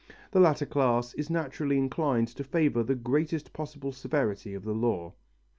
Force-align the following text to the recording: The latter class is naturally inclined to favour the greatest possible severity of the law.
The 0.31 0.39
latter 0.39 0.65
class 0.65 1.13
is 1.13 1.29
naturally 1.29 1.77
inclined 1.77 2.29
to 2.29 2.43
favour 2.43 2.81
the 2.81 2.95
greatest 2.95 3.53
possible 3.53 3.91
severity 3.91 4.55
of 4.55 4.63
the 4.63 4.73
law. 4.73 5.13